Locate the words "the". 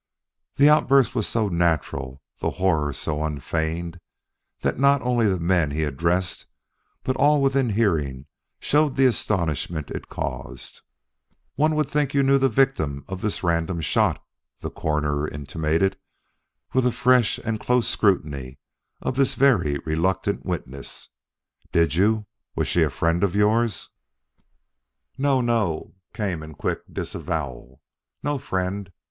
0.55-0.67, 2.39-2.49, 5.27-5.39, 8.95-9.05, 12.39-12.49, 14.61-14.71